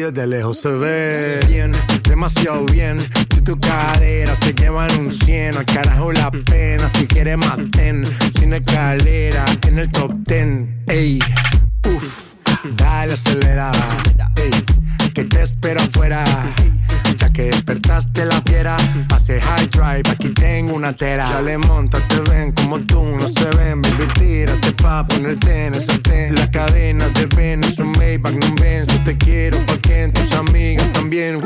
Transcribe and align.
Booty 0.00 0.12
desde 0.12 0.26
lejos 0.26 0.58
se 0.58 0.68
ve. 0.68 1.40
Bien, 1.48 1.72
demasiado 2.08 2.64
bien. 2.66 2.98
Si 3.32 3.40
tu 3.42 3.58
cadera 3.58 4.34
se 4.36 4.52
llevan 4.54 4.90
un 4.98 5.12
100, 5.12 5.56
al 5.56 5.66
carajo 5.66 6.12
la 6.12 6.30
pena. 6.30 6.88
Si 6.94 7.06
quieres 7.06 7.36
maten, 7.36 8.04
sin 8.36 8.52
escalera, 8.52 9.44
en 9.66 9.78
el 9.78 9.90
top 9.90 10.12
10. 10.26 10.68
Ey, 10.86 11.18
uff, 11.94 12.32
dale 12.76 13.14
acelera. 13.14 13.70
Ey, 14.36 14.50
que 15.12 15.24
te 15.24 15.42
espero 15.42 15.80
afuera. 15.80 16.24
Ya 17.16 17.32
que 17.32 17.44
despertaste 17.44 18.24
la 18.24 18.40
fiera, 18.42 18.76
pase 19.08 19.40
high 19.40 19.66
drive, 19.66 20.10
aquí 20.10 20.30
una 20.70 20.94
tera. 20.94 21.28
Dale, 21.28 21.58
monta, 21.58 21.98
te 22.08 22.20
ven 22.30 22.52
como 22.52 22.80
tú, 22.80 23.02
no 23.02 23.28
se 23.28 23.44
ven, 23.56 23.82
baby, 23.82 24.06
tírate 24.14 24.72
pa' 24.72 25.06
ponerte 25.06 25.66
en 25.66 25.74
ese 25.74 25.98
ten. 25.98 26.34
La 26.34 26.50
cadena 26.50 27.08
de 27.08 27.26
ven, 27.36 27.64
es 27.64 27.78
un 27.78 27.92
Maybach, 27.92 28.34
no 28.34 28.54
ven, 28.60 28.86
yo 28.86 29.04
te 29.04 29.16
quiero 29.16 29.64
pa' 29.66 29.78
que 29.78 30.08
tus 30.08 30.32
amigas 30.32 30.92
también. 30.92 31.40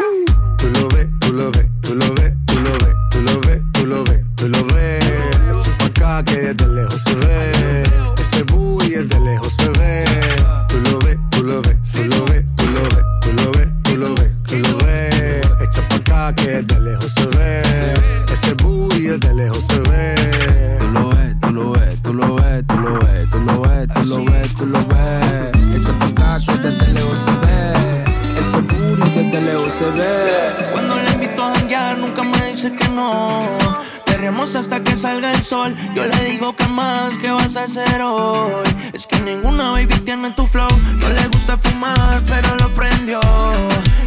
Tú 0.58 0.68
lo 0.70 0.88
ves, 0.88 1.08
tú 1.20 1.32
lo 1.32 1.50
ves, 1.50 1.66
tú 1.82 1.94
lo 1.94 2.14
ves, 2.14 2.32
tú 2.46 2.60
lo 2.60 2.72
ves, 2.72 2.94
tú 3.10 3.20
lo 3.22 3.40
ves, 3.40 3.60
tú 3.72 3.86
lo 3.86 4.04
ves, 4.04 4.20
tú 4.36 4.48
lo 4.48 4.64
ves. 4.66 5.04
Echa 5.04 5.78
pa' 5.78 5.86
acá 5.86 6.24
que 6.24 6.36
desde 6.36 6.68
lejos 6.72 7.02
se 7.04 7.14
ve. 7.14 7.82
Ese 8.18 8.42
booty 8.44 8.90
desde 8.90 9.20
lejos 9.20 9.52
se 9.56 9.68
ve. 9.78 10.04
Tú 10.68 10.80
lo 10.80 10.98
ves, 11.00 11.18
tú 11.30 11.42
lo 11.44 11.62
ves, 11.62 11.76
tú 11.92 12.04
lo 12.04 12.24
ves, 12.26 12.33
Cuando 30.72 30.96
le 30.96 31.10
invito 31.12 31.42
a 31.42 31.54
janguear 31.54 31.98
nunca 31.98 32.22
me 32.22 32.52
dice 32.52 32.74
que 32.74 32.88
no. 32.88 33.46
Perreamos 34.04 34.54
hasta 34.56 34.82
que 34.82 34.96
salga 34.96 35.32
el 35.32 35.42
sol. 35.42 35.74
Yo 35.94 36.06
le 36.06 36.24
digo 36.30 36.54
que 36.56 36.66
más, 36.68 37.10
¿qué 37.20 37.30
vas 37.30 37.56
a 37.56 37.64
hacer 37.64 38.00
hoy? 38.02 38.64
Es 38.92 39.06
que 39.06 39.18
ninguna 39.20 39.70
baby 39.72 39.98
tiene 40.04 40.30
tu 40.32 40.46
flow. 40.46 40.70
No 41.00 41.08
le 41.08 41.26
gusta 41.28 41.58
fumar, 41.58 42.22
pero 42.26 42.54
lo 42.56 42.68
prendió. 42.74 43.20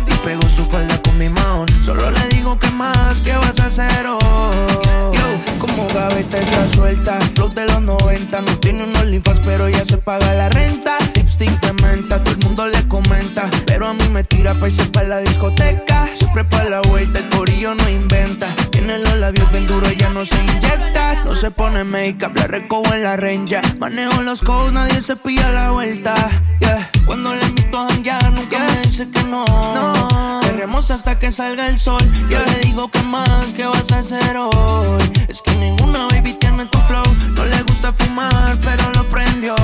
Y 0.08 0.14
pegó 0.26 0.48
su 0.50 0.66
falda 0.66 1.02
con 1.02 1.18
mi 1.18 1.30
mount. 1.30 1.72
Solo 1.84 2.10
le 2.12 2.28
digo 2.30 2.58
que 2.58 2.70
más, 2.72 3.18
¿qué 3.24 3.36
vas 3.36 3.60
a 3.60 3.66
hacer 3.66 4.08
hoy? 4.08 5.47
Como 5.68 5.88
gaveta 5.90 6.38
está 6.38 6.68
suelta. 6.70 7.20
Flow 7.36 7.50
de 7.54 7.66
los 7.66 7.82
90. 7.82 8.42
No 8.42 8.58
tiene 8.60 8.84
unos 8.84 9.06
linfas, 9.06 9.40
pero 9.46 9.70
ya 9.70 9.86
se 9.86 9.98
paga 9.98 10.34
la 10.34 10.50
renta. 10.50 10.98
Lipstick 11.16 11.60
de 11.62 11.74
menta, 11.84 12.24
todo 12.24 12.36
el 12.36 12.44
mundo 12.46 12.68
le 12.68 12.88
comenta. 12.88 13.50
Pero 13.66 13.88
a 13.88 13.94
mí 13.94 14.08
me 14.10 14.24
tira 14.24 14.54
pa' 14.60 14.70
irse 14.70 14.86
pa' 14.86 15.04
la 15.04 15.20
discoteca. 15.20 16.08
Siempre 16.16 16.44
pa' 16.46 16.64
la 16.64 16.82
vuelta, 16.82 17.20
el 17.20 17.30
corillo 17.30 17.76
no 17.76 17.90
inventa. 17.90 18.48
Tiene 18.72 19.00
los 19.00 19.16
labios 19.18 19.50
bien 19.52 19.68
duros, 19.68 19.90
ella 19.90 20.10
no 20.10 20.26
se 20.26 20.36
inyecta. 20.36 21.24
No 21.26 21.36
se 21.36 21.52
pone 21.52 21.84
make-up, 21.84 22.36
la 22.36 22.48
recojo 22.48 22.94
en 22.94 23.04
la 23.04 23.18
renja. 23.18 23.62
Manejo 23.80 24.22
los 24.22 24.42
codes, 24.42 24.74
nadie 24.74 25.02
se 25.04 25.16
pilla 25.16 25.50
la 25.52 25.72
vuelta. 25.72 26.16
Yeah. 26.60 26.90
Cuando 27.06 27.34
le 27.36 27.46
invito 27.46 27.78
a 27.78 27.88
janguear, 27.90 28.32
nunca 28.32 28.58
me 28.60 28.82
dice 28.82 29.10
que 29.10 29.24
no. 29.24 29.46
No. 29.46 30.17
Perremos 30.58 30.90
hasta 30.90 31.20
que 31.20 31.32
salga 31.32 31.68
el 31.68 31.78
sol. 31.78 32.02
Yo 32.32 32.40
le 32.44 32.60
digo 32.62 32.90
que 32.90 33.00
más, 33.04 33.46
¿qué 33.56 33.68
vas 33.68 33.92
a 33.92 34.00
hacer 34.00 34.36
hoy? 34.38 35.14
Es 35.28 35.40
que 35.40 35.52
ninguna 35.52 36.08
baby 36.08 36.34
tiene 36.34 36.66
tu 36.66 36.80
flow. 36.80 37.06
No 37.36 37.46
le 37.46 37.62
gusta 37.62 37.94
fumar, 37.94 38.58
pero 38.62 38.92
lo 38.96 39.04
prendió. 39.08 39.56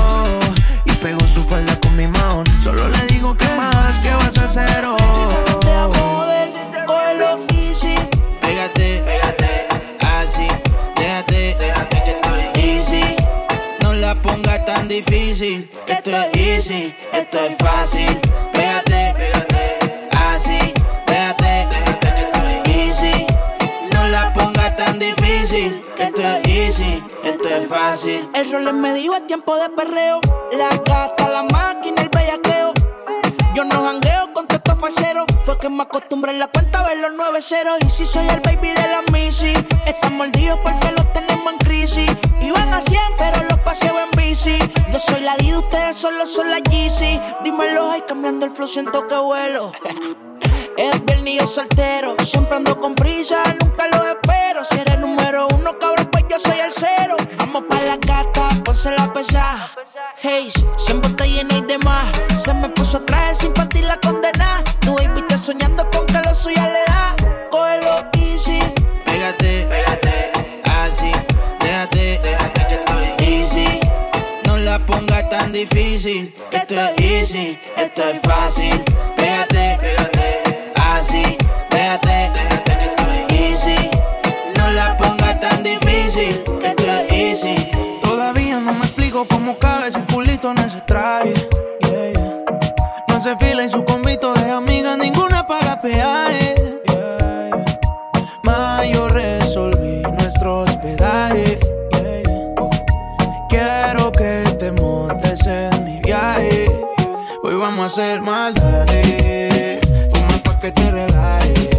Y 0.85 0.91
pegó 0.91 1.19
su 1.21 1.43
falda 1.45 1.79
con 1.79 1.95
mi 1.95 2.05
mount. 2.05 2.47
Solo 2.61 2.87
le 2.89 3.07
digo 3.07 3.35
que 3.35 3.47
más, 3.57 3.97
¿qué 4.03 4.11
vas 4.11 4.37
a 4.37 4.45
hacer 4.45 4.85
hoy? 4.85 4.97
Pégate, 8.39 9.01
pégate, 9.03 9.67
así, 9.99 10.47
déjate, 10.95 11.55
déjate 11.59 12.03
que 12.03 12.11
estoy 12.11 12.63
easy. 12.63 13.15
No 13.81 13.95
la 13.95 14.13
pongas 14.21 14.63
tan 14.63 14.87
difícil, 14.87 15.67
que 15.87 15.93
esto 15.93 16.11
es 16.11 16.35
easy, 16.35 16.95
esto 17.13 17.39
es 17.39 17.57
fácil. 17.57 18.19
El 27.73 28.51
rol 28.51 28.71
me 28.73 28.93
dijo 28.93 29.15
es 29.15 29.25
tiempo 29.25 29.55
de 29.55 29.67
perreo. 29.69 30.21
La 30.51 30.69
gata, 30.85 31.27
la 31.27 31.41
máquina, 31.41 32.03
el 32.03 32.09
bellaqueo. 32.09 32.71
Yo 33.55 33.63
no 33.63 33.83
jangueo 33.83 34.31
con 34.31 34.45
estos 34.47 34.79
falseros. 34.79 35.25
Fue 35.43 35.57
que 35.57 35.69
me 35.69 35.81
acostumbré 35.81 36.33
en 36.33 36.39
la 36.39 36.47
cuenta 36.49 36.81
a 36.81 36.87
ver 36.87 36.99
los 36.99 37.11
9 37.17 37.41
ceros. 37.41 37.79
Y 37.83 37.89
si 37.89 38.05
soy 38.05 38.27
el 38.27 38.41
baby 38.41 38.67
de 38.67 38.87
la 38.87 39.01
Missy. 39.11 39.53
Están 39.87 40.17
mordidos 40.17 40.59
porque 40.61 40.91
los 40.91 41.11
tenemos 41.13 41.51
en 41.51 41.57
crisis. 41.57 42.11
Iban 42.41 42.71
a 42.71 42.79
100, 42.79 43.01
pero 43.17 43.43
los 43.49 43.57
paseo 43.61 43.95
en 43.99 44.11
bici. 44.11 44.59
Yo 44.91 44.99
soy 44.99 45.21
la 45.21 45.35
D, 45.37 45.57
ustedes 45.57 45.95
solo 45.95 46.27
son 46.27 46.51
la 46.51 46.59
Yeezy. 46.59 47.19
Dímelo, 47.43 47.89
ay, 47.89 48.03
cambiando 48.07 48.45
el 48.45 48.51
flow, 48.51 48.67
siento 48.67 49.07
que 49.07 49.15
vuelo. 49.15 49.71
Es 50.77 51.05
viernes 51.05 51.49
soltero. 51.49 52.15
Siempre 52.23 52.55
ando 52.55 52.79
con 52.79 52.93
prisa, 52.93 53.43
nunca 53.59 53.87
lo 53.87 53.97
espero. 53.97 54.12
Ponse 59.23 59.37
la 59.37 59.69
pesa. 59.75 60.13
Hey, 60.21 60.51
siempre 60.77 61.11
te 61.11 61.27
llena 61.27 61.57
y 61.57 61.61
demás. 61.61 62.05
Se 62.43 62.53
me 62.53 62.69
puso 62.69 63.01
traje 63.01 63.35
sin 63.35 63.53
partir 63.53 63.83
la 63.85 63.97
condena. 63.97 64.63
Tu 64.79 64.93
baby 64.95 65.21
está 65.21 65.37
soñando 65.37 65.89
con 65.91 66.05
que 66.05 66.19
lo 66.27 66.35
suya 66.35 66.67
le 66.67 66.83
da. 66.87 67.15
Cógelo 67.49 68.09
easy. 68.17 68.59
Pégate, 69.05 69.67
pégate, 69.69 70.31
así, 70.65 71.11
déjate, 71.61 72.19
déjate 72.23 72.67
que 72.67 72.75
estoy 72.75 73.27
easy. 73.27 73.79
No 74.45 74.57
la 74.57 74.79
pongas 74.85 75.29
tan 75.29 75.51
difícil, 75.53 76.33
que 76.49 76.57
esto 76.57 76.75
es 76.75 76.99
easy, 76.99 77.59
esto 77.77 78.01
es 78.03 78.19
fácil. 78.21 78.83
Pégate, 79.15 79.77
pégate, 79.81 80.71
así, 80.75 81.37
déjate, 81.69 82.09
déjate 82.09 82.52
en 90.51 90.57
ese. 90.59 90.81
No 93.07 93.21
se 93.21 93.35
fila 93.37 93.63
y 93.63 93.69
su 93.69 93.85
convito 93.85 94.33
de 94.33 94.51
amiga, 94.51 94.97
ninguna 94.97 95.47
paga 95.47 95.79
peaje. 95.79 96.81
Yeah. 96.87 97.65
Ma, 98.43 98.85
yo 98.85 99.07
resolví 99.07 100.01
nuestro 100.01 100.61
hospedaje. 100.61 101.59
Quiero 103.47 104.11
que 104.11 104.43
te 104.59 104.71
montes 104.71 105.47
en 105.47 105.85
mi 105.85 106.01
viaje. 106.01 106.69
Hoy 107.43 107.55
vamos 107.55 107.83
a 107.83 107.85
hacer 107.85 108.21
maldades. 108.21 109.79
Fuma 110.11 110.37
pa' 110.43 110.59
que 110.59 110.71
te 110.71 110.91
relajes. 110.91 111.69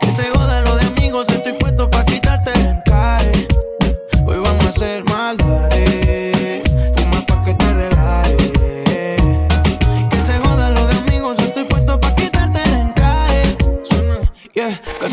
Que 0.00 0.12
se 0.14 0.30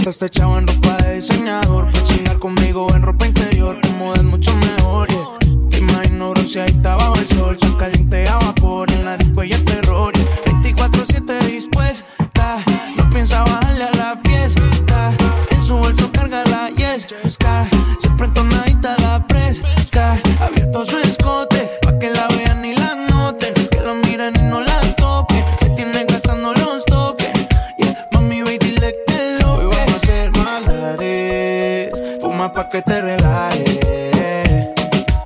yeah. 0.04 0.12
Gastaste 0.12 0.30
chavo 0.30 0.58
en 0.58 0.68
ropa 0.68 0.98
de 0.98 1.16
diseñador. 1.16 1.92
Pa' 1.92 2.04
chingar 2.04 2.40
conmigo 2.40 2.88
en 2.96 3.04
ropa 3.04 3.26
interior. 3.26 3.80
Como 3.82 4.14
es 4.14 4.24
mucho 4.24 4.54
mejor, 4.56 5.08
yeah. 5.08 5.70
Te 5.70 5.78
imagino 5.78 6.30
bronceadita 6.32 6.96
bajo 6.96 7.13
el 7.13 7.13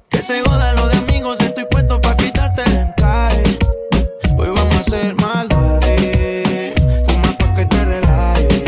Que 0.10 0.22
se 0.22 0.42
joda 0.42 0.74
lo 0.74 0.88
de 0.90 0.98
amigos, 0.98 1.38
estoy 1.40 1.66
puesto 1.66 2.00
pa' 2.00 2.16
quitarte 2.16 2.62
el 2.64 2.76
encaje. 2.78 3.58
Hoy 4.38 4.50
vamos 4.50 4.76
a 4.76 4.80
hacer 4.80 5.16
maldades, 5.16 6.02
eh. 6.02 6.76
fuma 7.06 7.32
pa' 7.40 7.56
que 7.56 7.66
te 7.66 7.86
relajes. 7.86 8.64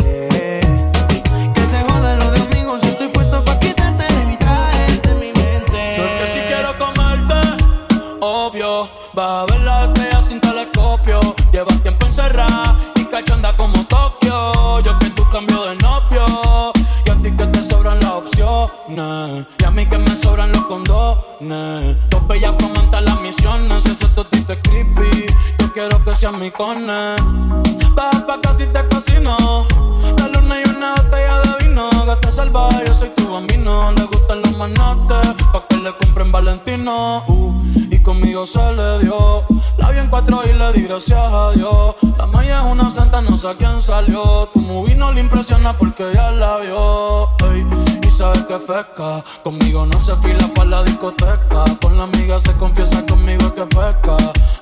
Que 1.54 1.66
se 1.70 1.82
joda 1.82 2.16
lo 2.16 2.30
de 2.32 2.40
amigos, 2.40 2.82
estoy 2.82 3.08
puesto 3.08 3.44
pa' 3.44 3.60
quitarte 3.60 4.06
el 4.08 4.32
encaje 4.32 5.00
de 5.02 5.14
mi 5.14 5.32
mente. 5.32 5.96
Porque 5.96 6.26
si 6.32 6.40
quiero 6.40 6.76
comerte, 6.76 7.64
obvio, 8.20 8.88
va 9.16 9.42
a 9.42 9.46
ver 9.46 9.60
la 9.60 9.86
botella 9.86 10.20
sin 10.20 10.40
telescopio. 10.40 11.20
Llevas 11.52 11.80
tiempo 11.82 12.06
encerrado. 12.06 12.69
Condones. 21.50 21.96
Dos 22.10 22.26
bellas 22.28 22.52
para 22.90 23.00
las 23.00 23.20
misiones. 23.20 23.86
Ese 23.86 24.06
totito 24.14 24.52
es 24.52 24.58
creepy. 24.62 25.26
Yo 25.58 25.72
quiero 25.72 26.04
que 26.04 26.16
seas 26.16 26.32
mi 26.32 26.50
cone. 26.50 27.16
Baja 27.94 28.26
pa' 28.26 28.40
casi 28.40 28.66
te 28.66 28.86
cocino. 28.88 29.66
La 30.18 30.28
luna 30.28 30.60
y 30.60 30.68
una 30.68 30.94
botella 30.94 31.40
de 31.40 31.64
vino. 31.64 31.90
Gata 32.06 32.32
salvaje, 32.32 32.84
yo 32.86 32.94
soy 32.94 33.10
tu 33.10 33.32
bambino. 33.32 33.92
Le 33.92 34.04
gustan 34.04 34.42
los 34.42 34.56
manotes. 34.56 35.34
Pa' 35.52 35.66
que 35.68 35.76
le 35.76 35.92
compren 35.96 36.32
Valentino. 36.32 37.24
Uh, 37.26 37.62
y 37.90 38.02
conmigo 38.02 38.46
se 38.46 38.72
le 38.72 39.00
dio. 39.00 39.44
La 39.78 39.90
vi 39.90 39.98
en 39.98 40.08
cuatro 40.08 40.42
y 40.44 40.52
le 40.52 40.72
di 40.72 40.82
gracias 40.82 41.18
a 41.18 41.52
Dios. 41.52 41.96
La 42.18 42.26
maya 42.26 42.60
es 42.60 42.72
una 42.72 42.90
santa, 42.90 43.20
no 43.22 43.36
sé 43.36 43.48
a 43.48 43.54
quién 43.54 43.82
salió. 43.82 44.48
Tu 44.52 44.60
movie 44.60 44.94
no 44.94 45.12
le 45.12 45.20
impresiona 45.20 45.72
porque 45.76 46.04
ya 46.14 46.30
la 46.30 46.58
vio. 46.58 47.30
Conmigo 49.42 49.86
no 49.86 49.98
se 49.98 50.14
fila 50.16 50.46
pa' 50.54 50.66
la 50.66 50.82
discoteca. 50.82 51.64
Con 51.80 51.96
la 51.96 52.04
amiga 52.04 52.38
se 52.38 52.52
confiesa 52.54 53.02
conmigo 53.06 53.54
que 53.54 53.64
pesca. 53.64 54.16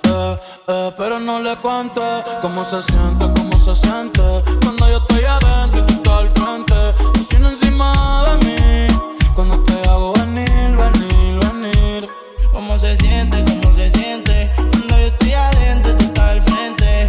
Eh, 0.04 0.38
eh, 0.68 0.92
pero 0.96 1.18
no 1.18 1.40
le 1.40 1.56
cuente 1.56 2.00
cómo 2.40 2.64
se 2.64 2.80
siente, 2.84 3.26
cómo 3.36 3.58
se 3.58 3.74
siente. 3.74 4.22
Cuando 4.62 4.88
yo 4.88 4.98
estoy 4.98 5.24
adentro 5.24 5.80
y 5.80 5.86
tú 5.86 5.94
estás 5.94 6.20
al 6.20 6.30
frente. 6.30 6.74
Tú 7.14 7.46
encima 7.48 8.26
de 8.28 8.46
mí. 8.46 9.00
Cuando 9.34 9.58
te 9.64 9.88
hago 9.88 10.12
venir, 10.12 10.76
venir, 10.76 11.40
venir. 11.50 12.08
¿Cómo 12.52 12.78
se 12.78 12.94
siente? 12.94 13.44
¿Cómo 13.44 13.74
se 13.74 13.90
siente? 13.90 14.52
Cuando 14.54 14.98
yo 14.98 15.06
estoy 15.06 15.32
adentro, 15.32 15.96
tú 15.96 16.04
estás 16.04 16.30
al 16.30 16.42
frente. 16.42 17.08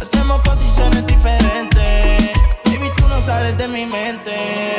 Hacemos 0.00 0.40
posiciones 0.42 1.04
diferentes. 1.06 2.30
Baby, 2.66 2.88
tú 2.96 3.08
no 3.08 3.20
sales 3.20 3.58
de 3.58 3.66
mi 3.66 3.84
mente. 3.84 4.77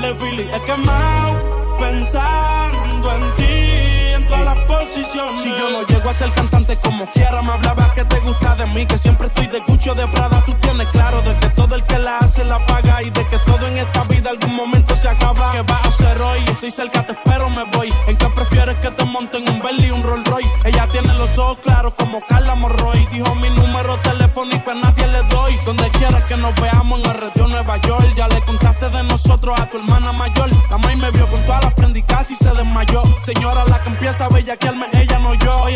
De 0.00 0.14
filis 0.14 0.46
he 0.52 0.60
quemado. 0.62 1.76
Pensando 1.80 3.12
en 3.16 3.34
ti 3.36 4.26
todas 4.28 4.44
las 4.44 4.58
posiciones. 4.66 5.40
Si 5.40 5.48
yo 5.50 5.70
no 5.70 5.82
llego 5.86 6.08
a 6.08 6.12
ser 6.12 6.30
cantante 6.32 6.76
como 6.76 7.06
quiera, 7.10 7.42
me 7.42 7.52
hablaba 7.52 7.92
que 7.94 8.04
te 8.04 8.18
gusta 8.20 8.54
de 8.54 8.66
mí, 8.66 8.86
que 8.86 8.96
siempre 8.96 9.26
estoy 9.26 9.48
de 9.48 9.60
cucho 9.60 9.94
de 9.94 10.06
Prada. 10.06 10.42
Tú 10.44 10.54
tienes 10.60 10.86
claro 10.88 11.20
de 11.22 11.36
que 11.40 11.48
todo 11.48 11.74
el 11.74 11.84
que 11.84 11.98
la 11.98 12.18
hace 12.18 12.44
la 12.44 12.64
paga 12.66 13.02
y 13.02 13.10
de 13.10 13.24
que 13.24 13.38
todo 13.40 13.66
en 13.66 13.78
esta 13.78 14.04
vida 14.04 14.30
algún 14.30 14.54
momento 14.54 14.87
acaba. 15.08 15.50
¿Qué 15.50 15.62
vas 15.62 15.84
a 15.84 15.88
hacer 15.88 16.20
hoy? 16.20 16.40
Estoy 16.46 16.70
cerca, 16.70 17.06
te 17.06 17.12
espero, 17.12 17.48
me 17.50 17.64
voy. 17.72 17.92
¿En 18.06 18.16
qué 18.16 18.26
prefieres 18.28 18.76
que 18.76 18.90
te 18.90 19.04
monten 19.04 19.48
un 19.48 19.60
Bentley 19.60 19.88
y 19.88 19.90
un 19.90 20.02
Rolls 20.02 20.26
Royce? 20.28 20.52
Ella 20.64 20.88
tiene 20.92 21.14
los 21.14 21.36
ojos 21.38 21.58
claros 21.58 21.94
como 21.94 22.20
Carla 22.26 22.54
Morroy. 22.54 23.06
Dijo 23.12 23.34
mi 23.36 23.50
número 23.50 23.98
telefónico 24.00 24.70
a 24.70 24.74
nadie 24.74 25.06
le 25.08 25.22
doy. 25.24 25.54
Donde 25.64 25.84
quieras 25.90 26.24
que 26.24 26.36
nos 26.36 26.54
veamos 26.60 27.00
en 27.00 27.10
el 27.10 27.20
retiro 27.20 27.48
Nueva 27.48 27.76
York. 27.80 28.14
Ya 28.16 28.28
le 28.28 28.42
contaste 28.44 28.88
de 28.90 29.02
nosotros 29.04 29.58
a 29.60 29.68
tu 29.68 29.78
hermana 29.78 30.12
mayor. 30.12 30.50
La 30.70 30.78
maíz 30.78 30.98
me 30.98 31.10
vio 31.10 31.28
con 31.28 31.44
todas 31.44 31.64
las 31.64 31.74
prendicas 31.74 32.30
y 32.30 32.36
se 32.36 32.50
desmayó. 32.52 33.02
Señora, 33.20 33.64
la 33.64 33.82
que 33.82 33.88
empieza 33.88 34.08
esa 34.08 34.28
bella 34.28 34.56
que 34.56 34.68
ella 34.94 35.18
no 35.18 35.34
yo. 35.34 35.67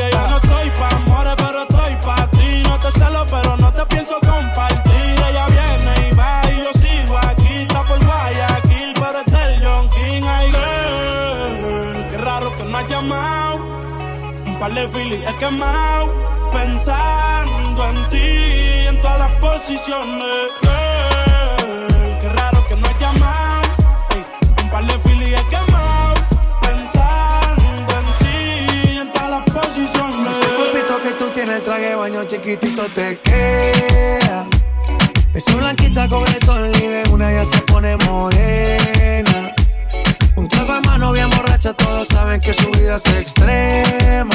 De 14.83 14.89
filis 14.89 15.27
he 15.27 15.37
quemado. 15.39 16.13
Pensando 16.53 17.89
en 17.91 18.09
ti, 18.11 18.89
en 18.89 19.01
todas 19.01 19.19
las 19.19 19.33
posiciones. 19.41 20.51
Girl, 20.63 22.19
qué 22.21 22.29
raro 22.29 22.67
que 22.67 22.77
no 22.77 22.87
has 22.89 22.99
llamado. 22.99 23.63
un 24.63 24.71
par 24.71 24.87
de 24.87 24.99
filis 24.99 25.41
he 25.41 25.45
quemado. 25.49 25.73
el 31.43 31.63
traje 31.63 31.95
baño 31.97 32.25
chiquitito 32.25 32.83
te 32.95 33.19
queda. 33.19 34.47
Esa 35.35 35.57
blanquita 35.57 36.09
con 36.09 36.27
el 36.27 36.43
sol 36.45 36.71
y 36.77 36.87
de 36.87 37.03
una 37.11 37.33
ya 37.33 37.45
se 37.45 37.59
pone 37.63 37.97
morena. 38.07 39.53
Un 40.37 40.47
trago 40.49 40.75
de 40.75 40.81
mano 40.83 41.13
bien 41.13 41.29
borracha, 41.31 41.73
todos 41.75 42.09
saben 42.09 42.41
que 42.41 42.55
su 42.55 42.71
vida 42.71 42.97
es 42.97 43.07
extrema. 43.07 44.35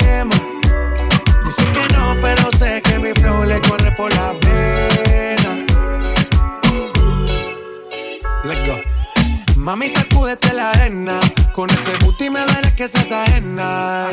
Mami, 9.71 9.87
sacúdete 9.87 10.51
la 10.51 10.71
arena. 10.71 11.17
Con 11.53 11.69
ese 11.69 11.95
booty 12.03 12.29
me 12.29 12.41
duele 12.41 12.75
que 12.75 12.89
seas 12.89 13.09
ajena. 13.09 14.09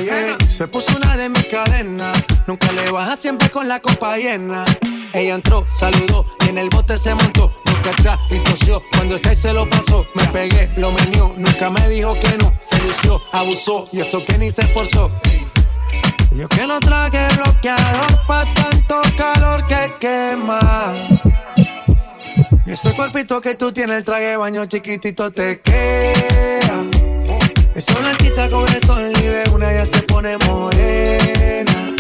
Se 0.49 0.69
puso 0.69 0.97
una 0.97 1.17
de 1.17 1.29
mis 1.29 1.47
cadenas. 1.47 2.17
Nunca 2.47 2.71
le 2.71 2.89
baja 2.93 3.17
siempre 3.17 3.51
con 3.51 3.67
la 3.67 3.81
copa 3.81 4.17
llena. 4.19 4.65
Ella 5.13 5.35
entró, 5.35 5.67
saludó 5.77 6.25
y 6.47 6.51
en 6.51 6.59
el 6.59 6.69
bote 6.69 6.97
se 6.97 7.13
montó. 7.13 7.53
Nunca 7.65 7.91
atrás 7.91 8.21
y 8.31 8.39
tosió. 8.39 8.81
Cuando 8.93 9.17
está 9.17 9.33
y 9.33 9.37
se 9.37 9.53
lo 9.53 9.69
pasó, 9.69 10.07
me 10.15 10.23
pegué, 10.29 10.71
lo 10.77 10.93
menió. 10.93 11.35
Nunca 11.37 11.71
me 11.71 11.89
dijo 11.89 12.15
que 12.21 12.39
no. 12.39 12.53
Se 12.61 12.79
lució, 12.79 13.21
abusó 13.33 13.89
y 13.91 14.01
eso 14.01 14.25
que 14.25 14.39
ni 14.39 14.53
se 14.53 14.61
esforzó. 14.61 15.11
Yo 16.37 16.49
que 16.49 16.69
no 16.69 16.79
traje 16.79 17.27
bloqueador 17.35 18.27
pa' 18.29 18.45
tanto 18.55 19.03
calor 19.17 19.67
que 19.67 19.93
quema. 19.99 20.95
Ese 22.69 22.95
cuerpito 22.95 23.41
que 23.41 23.55
tú 23.55 23.73
tienes, 23.73 23.97
el 23.97 24.05
traje 24.05 24.37
baño 24.37 24.67
chiquitito 24.67 25.31
te 25.31 25.59
queda. 25.61 26.85
Esa 27.75 27.95
blanquita 27.99 28.51
con 28.51 28.69
el 28.69 28.83
sol 28.85 29.11
y 29.19 29.23
de 29.23 29.45
una 29.55 29.73
ya 29.73 29.87
se 29.87 30.03
pone 30.03 30.37
morena. 30.47 31.97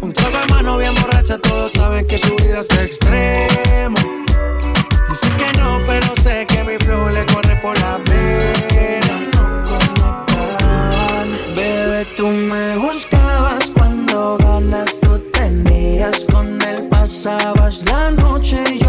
Un 0.00 0.12
trago 0.14 0.38
de 0.38 0.46
mano 0.46 0.78
bien 0.78 0.94
borracha, 0.94 1.36
todos 1.38 1.72
saben 1.72 2.06
que 2.06 2.16
su 2.16 2.34
vida 2.36 2.60
es 2.60 2.70
extrema. 2.70 4.00
Dicen 5.10 5.32
que 5.36 5.58
no, 5.60 5.80
pero 5.86 6.16
sé 6.22 6.46
que 6.46 6.64
mi 6.64 6.78
flow 6.78 7.10
le 7.10 7.26
corre 7.26 7.54
por 7.56 7.78
la 7.78 7.98
pena. 7.98 9.30
Bebé, 11.54 12.06
tú 12.16 12.28
me 12.28 12.78
buscabas 12.78 13.70
cuando 13.74 14.38
ganas 14.38 14.98
tú 15.00 15.18
tenías. 15.32 16.24
Con 16.32 16.62
él 16.62 16.88
pasabas 16.88 17.84
la 17.84 18.10
noche 18.10 18.56
y 18.70 18.81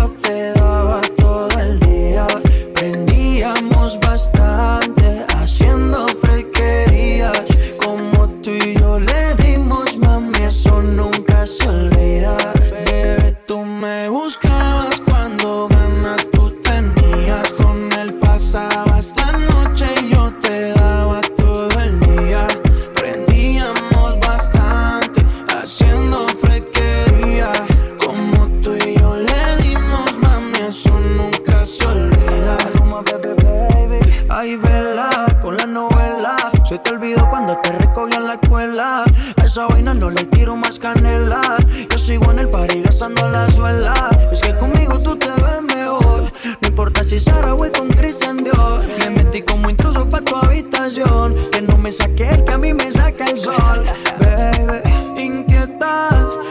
gastando 43.14 43.30
la 43.30 43.52
suela. 43.52 43.94
Es 44.32 44.42
que 44.42 44.56
conmigo 44.58 45.00
tú 45.00 45.16
te 45.16 45.28
ves 45.28 45.62
mejor. 45.62 46.32
No 46.62 46.68
importa 46.68 47.04
si 47.04 47.20
Sara 47.20 47.54
voy 47.54 47.72
con 47.72 47.90
Christian 47.90 48.44
Dior. 48.44 48.82
Me 49.00 49.10
metí 49.10 49.42
como 49.42 49.70
intruso 49.70 50.08
pa' 50.08 50.22
tu 50.22 50.36
habitación. 50.36 51.36
Que 51.52 51.62
no 51.62 51.78
me 51.78 51.92
saque 51.92 52.30
el 52.30 52.44
que 52.44 52.54
a 52.54 52.58
mí 52.58 52.74
me 52.74 52.92
saca 52.92 53.26
el 53.26 53.40
sol. 53.40 53.84
Baby, 54.20 55.24
inquieta. 55.24 56.10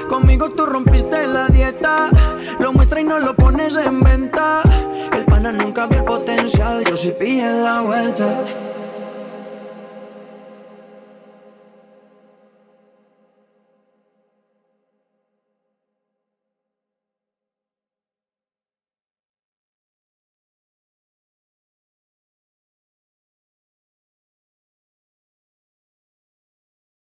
Conmigo 0.09 0.51
tú 0.51 0.67
rompiste 0.67 1.27
la 1.27 1.47
dieta. 1.49 2.09
Lo 2.59 2.73
muestra 2.73 3.01
y 3.01 3.05
no 3.05 3.19
lo 3.19 3.35
pones 3.35 3.77
en 3.77 4.01
venta. 4.01 4.63
si 7.03 7.11
pillas 7.11 7.53
la 7.57 7.81
vuelta 7.81 8.62